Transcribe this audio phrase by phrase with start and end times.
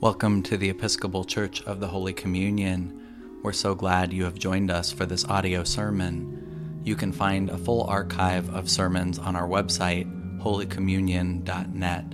[0.00, 3.38] Welcome to the Episcopal Church of the Holy Communion.
[3.42, 6.80] We're so glad you have joined us for this audio sermon.
[6.82, 10.08] You can find a full archive of sermons on our website,
[10.40, 12.04] holycommunion.net.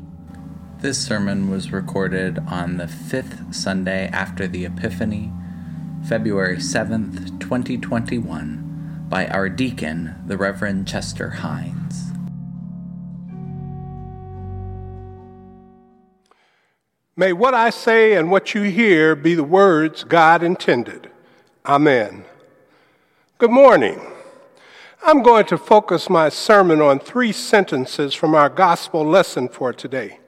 [0.81, 5.31] This sermon was recorded on the fifth Sunday after the Epiphany,
[6.09, 11.76] February 7th, 2021, by our deacon, the Reverend Chester Hines.
[17.19, 21.11] May what I say and what you hear be the words God intended.
[21.65, 22.27] Amen.
[23.39, 23.99] Good morning.
[25.03, 30.19] I'm going to focus my sermon on three sentences from our gospel lesson for today.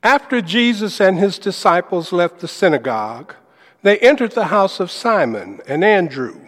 [0.00, 3.34] After Jesus and his disciples left the synagogue,
[3.82, 6.38] they entered the house of Simon and Andrew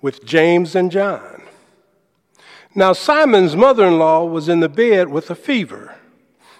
[0.00, 1.42] with James and John.
[2.72, 5.96] Now, Simon's mother in law was in the bed with a fever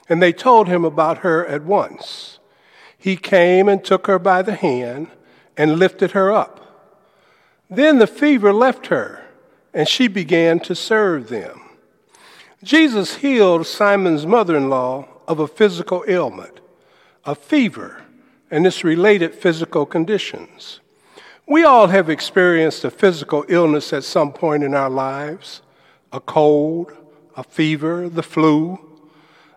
[0.09, 2.39] and they told him about her at once.
[2.97, 5.09] He came and took her by the hand
[5.57, 6.61] and lifted her up.
[7.71, 9.25] Then the fever left her,
[9.73, 11.61] and she began to serve them.
[12.63, 16.61] Jesus healed Simon's mother in law of a physical ailment,
[17.25, 18.03] a fever,
[18.51, 20.81] and its related physical conditions.
[21.47, 25.61] We all have experienced a physical illness at some point in our lives
[26.13, 26.93] a cold,
[27.37, 28.79] a fever, the flu,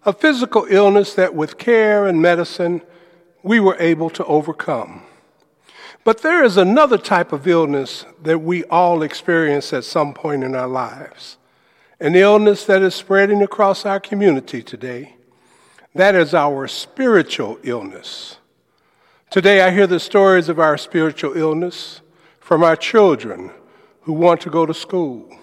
[0.07, 2.81] a physical illness that with care and medicine
[3.43, 5.01] we were able to overcome.
[6.05, 10.55] But there is another type of illness that we all experience at some point in
[10.55, 11.35] our lives,
[11.99, 15.17] an illness that is spreading across our community today.
[15.93, 18.37] That is our spiritual illness.
[19.29, 21.99] Today I hear the stories of our spiritual illness
[22.39, 23.51] from our children
[24.03, 25.37] who want to go to school,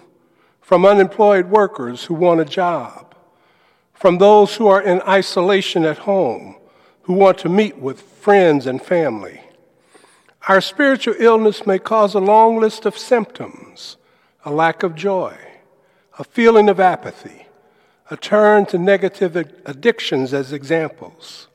[0.59, 3.14] from unemployed workers who want a job
[3.95, 6.55] from those who are in isolation at home,
[7.03, 9.41] who want to meet with friends and family.
[10.47, 13.97] Our spiritual illness may cause a long list of symptoms
[14.47, 15.35] a lack of joy,
[16.19, 17.47] a feeling of apathy,
[18.11, 19.35] a turn to negative
[19.65, 21.47] addictions as examples.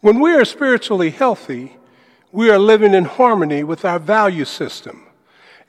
[0.00, 1.78] When we are spiritually healthy,
[2.30, 5.06] we are living in harmony with our value system,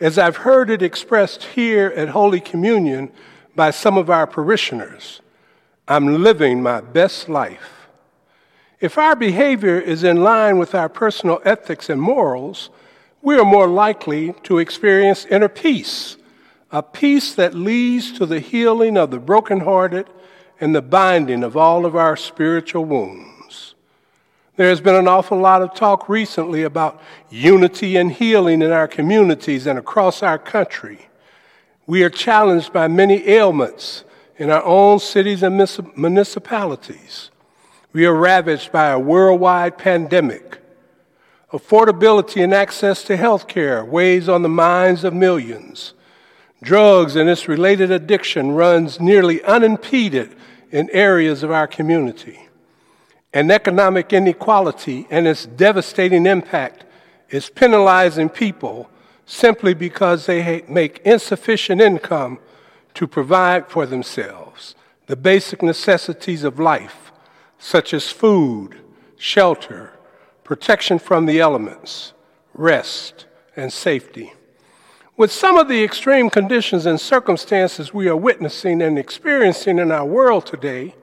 [0.01, 3.11] as I've heard it expressed here at Holy Communion
[3.55, 5.21] by some of our parishioners.
[5.87, 7.87] I'm living my best life.
[8.79, 12.69] If our behavior is in line with our personal ethics and morals,
[13.21, 16.17] we are more likely to experience inner peace,
[16.71, 20.07] a peace that leads to the healing of the brokenhearted
[20.59, 23.75] and the binding of all of our spiritual wounds.
[24.55, 28.87] There has been an awful lot of talk recently about unity and healing in our
[28.87, 31.07] communities and across our country.
[31.87, 34.03] We are challenged by many ailments
[34.41, 35.55] in our own cities and
[35.95, 37.29] municipalities.
[37.93, 40.57] We are ravaged by a worldwide pandemic.
[41.53, 45.93] Affordability and access to health care weighs on the minds of millions.
[46.63, 50.35] Drugs and its related addiction runs nearly unimpeded
[50.71, 52.47] in areas of our community.
[53.31, 56.83] And economic inequality and its devastating impact
[57.29, 58.89] is penalizing people
[59.27, 62.39] simply because they make insufficient income
[62.93, 64.75] to provide for themselves
[65.07, 67.11] the basic necessities of life,
[67.57, 68.79] such as food,
[69.17, 69.91] shelter,
[70.43, 72.13] protection from the elements,
[72.53, 73.25] rest,
[73.55, 74.33] and safety.
[75.17, 80.05] With some of the extreme conditions and circumstances we are witnessing and experiencing in our
[80.05, 80.95] world today,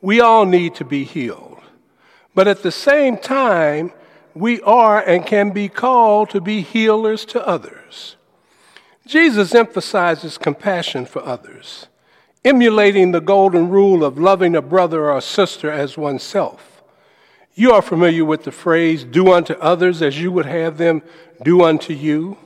[0.00, 1.58] we all need to be healed.
[2.34, 3.92] But at the same time,
[4.34, 7.77] we are and can be called to be healers to others.
[9.08, 11.86] Jesus emphasizes compassion for others,
[12.44, 16.82] emulating the golden rule of loving a brother or sister as oneself.
[17.54, 21.00] You are familiar with the phrase, do unto others as you would have them
[21.42, 22.36] do unto you.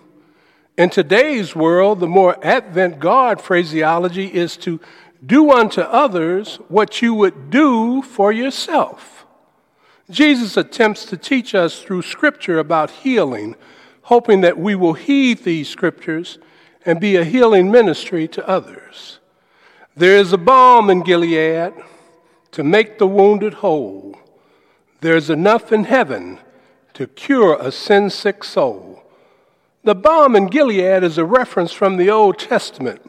[0.78, 4.78] In today's world, the more avant-garde phraseology is to
[5.26, 9.26] do unto others what you would do for yourself.
[10.10, 13.56] Jesus attempts to teach us through Scripture about healing,
[14.02, 16.38] hoping that we will heed these Scriptures
[16.84, 19.18] and be a healing ministry to others.
[19.96, 21.74] There is a balm in Gilead
[22.52, 24.18] to make the wounded whole.
[25.00, 26.38] There's enough in heaven
[26.94, 29.02] to cure a sin sick soul.
[29.84, 33.02] The balm in Gilead is a reference from the Old Testament,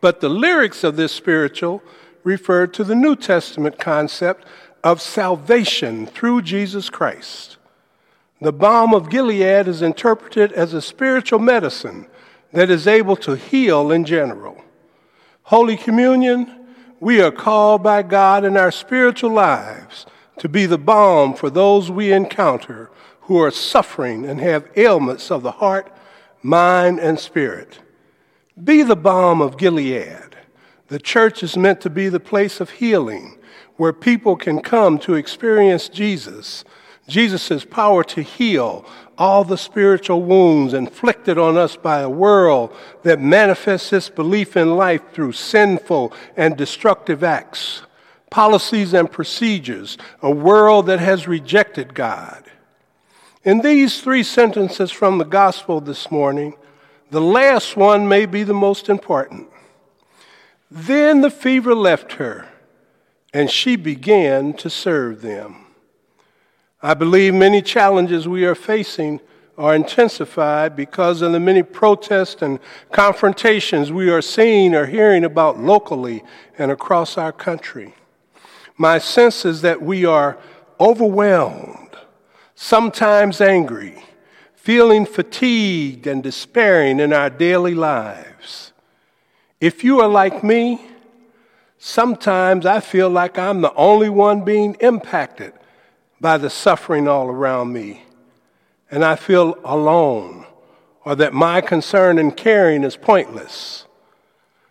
[0.00, 1.82] but the lyrics of this spiritual
[2.24, 4.44] refer to the New Testament concept
[4.84, 7.56] of salvation through Jesus Christ.
[8.40, 12.06] The balm of Gilead is interpreted as a spiritual medicine
[12.52, 14.62] that is able to heal in general.
[15.44, 16.66] Holy Communion,
[17.00, 20.06] we are called by God in our spiritual lives
[20.38, 22.90] to be the balm for those we encounter
[23.22, 25.94] who are suffering and have ailments of the heart,
[26.42, 27.80] mind, and spirit.
[28.62, 30.36] Be the balm of Gilead.
[30.88, 33.38] The church is meant to be the place of healing
[33.76, 36.64] where people can come to experience Jesus,
[37.08, 38.84] Jesus' power to heal
[39.16, 42.72] all the spiritual wounds inflicted on us by a world
[43.02, 47.82] that manifests its belief in life through sinful and destructive acts,
[48.30, 52.44] policies and procedures, a world that has rejected God.
[53.42, 56.54] In these three sentences from the gospel this morning,
[57.10, 59.48] the last one may be the most important.
[60.70, 62.48] Then the fever left her
[63.32, 65.67] and she began to serve them.
[66.80, 69.20] I believe many challenges we are facing
[69.56, 72.60] are intensified because of the many protests and
[72.92, 76.22] confrontations we are seeing or hearing about locally
[76.56, 77.94] and across our country.
[78.76, 80.38] My sense is that we are
[80.78, 81.96] overwhelmed,
[82.54, 84.04] sometimes angry,
[84.54, 88.72] feeling fatigued and despairing in our daily lives.
[89.60, 90.80] If you are like me,
[91.78, 95.52] Sometimes I feel like I'm the only one being impacted
[96.20, 98.02] by the suffering all around me,
[98.90, 100.46] and I feel alone,
[101.04, 103.86] or that my concern and caring is pointless.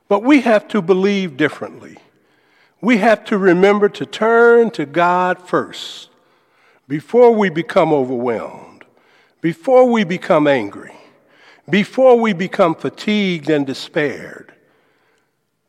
[0.08, 1.98] But we have to believe differently.
[2.82, 6.10] We have to remember to turn to God first
[6.88, 8.86] before we become overwhelmed,
[9.42, 10.94] before we become angry,
[11.70, 14.54] before we become fatigued and despaired.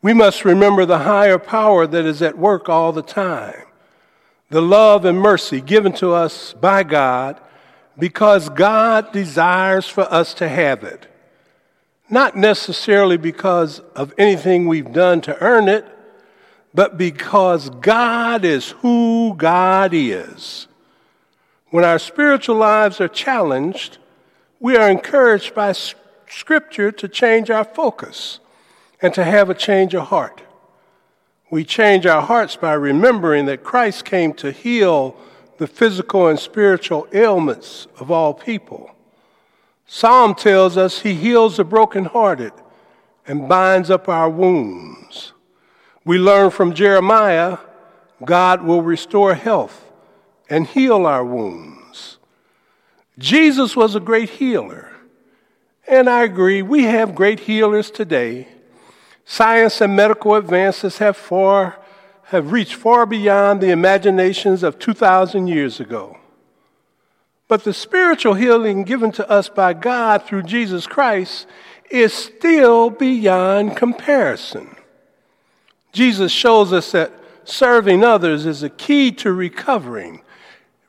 [0.01, 3.63] We must remember the higher power that is at work all the time,
[4.49, 7.39] the love and mercy given to us by God
[7.97, 11.07] because God desires for us to have it.
[12.09, 15.85] Not necessarily because of anything we've done to earn it,
[16.73, 20.67] but because God is who God is.
[21.69, 23.99] When our spiritual lives are challenged,
[24.59, 25.73] we are encouraged by
[26.27, 28.39] Scripture to change our focus
[29.01, 30.41] and to have a change of heart.
[31.51, 35.15] We change our hearts by remembering that Christ came to heal
[35.57, 38.91] the physical and spiritual ailments of all people.
[39.85, 42.53] Psalm tells us he heals the brokenhearted
[43.25, 45.33] and binds up our wounds.
[46.05, 47.57] We learn from Jeremiah
[48.23, 49.91] God will restore health
[50.49, 52.17] and heal our wounds.
[53.17, 54.91] Jesus was a great healer.
[55.87, 58.47] And I agree, we have great healers today
[59.31, 61.77] Science and medical advances have, far,
[62.23, 66.17] have reached far beyond the imaginations of 2,000 years ago.
[67.47, 71.45] But the spiritual healing given to us by God through Jesus Christ
[71.91, 74.75] is still beyond comparison.
[75.91, 80.23] Jesus shows us that serving others is a key to recovering,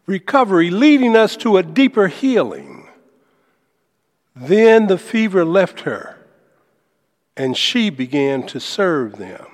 [0.07, 2.89] recovery leading us to a deeper healing.
[4.35, 6.20] Then the fever left her
[7.37, 9.47] and she began to serve them.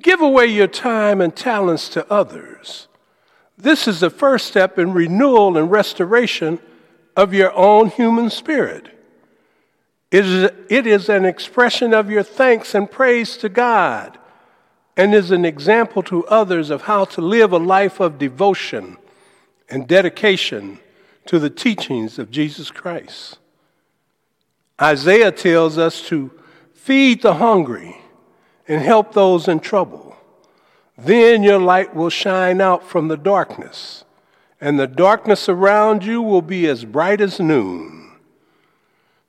[0.00, 2.88] Give away your time and talents to others.
[3.56, 6.58] This is the first step in renewal and restoration
[7.16, 8.88] of your own human spirit.
[10.10, 14.18] It is, it is an expression of your thanks and praise to God
[14.96, 18.98] and is an example to others of how to live a life of devotion
[19.70, 20.78] and dedication
[21.26, 23.38] to the teachings of Jesus Christ.
[24.82, 26.32] Isaiah tells us to
[26.74, 28.02] feed the hungry
[28.66, 30.16] and help those in trouble.
[30.98, 34.04] Then your light will shine out from the darkness,
[34.60, 38.10] and the darkness around you will be as bright as noon.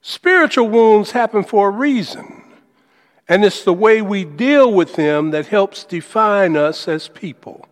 [0.02, 2.44] Spiritual wounds happen for a reason,
[3.30, 7.68] and it's the way we deal with them that helps define us as people.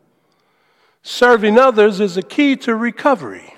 [1.01, 3.55] Serving others is a key to recovery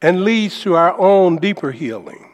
[0.00, 2.31] and leads to our own deeper healing.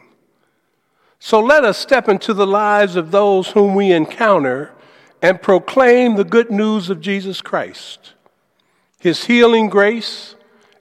[1.19, 4.71] So let us step into the lives of those whom we encounter
[5.21, 8.13] and proclaim the good news of Jesus Christ,
[8.99, 10.35] his healing grace,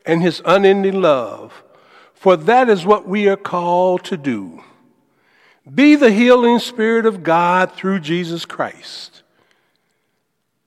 [0.07, 1.63] and his unending love,
[2.15, 4.63] for that is what we are called to do.
[5.73, 9.23] Be the healing Spirit of God through Jesus Christ.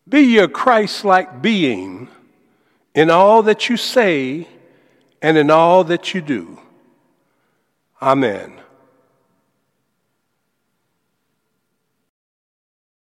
[0.08, 2.10] Be your Christ like being
[2.94, 4.48] in all that you say
[5.22, 6.60] and in all that you do.
[8.01, 8.60] Amen.